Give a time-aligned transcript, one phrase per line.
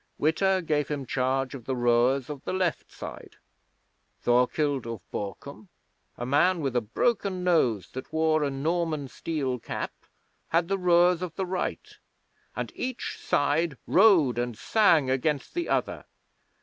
[0.17, 3.35] Witta gave him charge of the rowers of the left side.
[4.19, 5.67] Thorkild of Borkum,
[6.17, 9.91] a man with a broken nose, that wore a Norman steel cap,
[10.49, 11.99] had the rowers of the right,
[12.55, 16.05] and each side rowed and sang against the other.